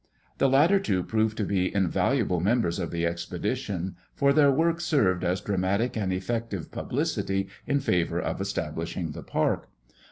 [0.39, 5.23] The latter two proved to be invaluable members of the expedition for their work served
[5.23, 9.69] as dramatic and effective publicity in favor of establishing the park.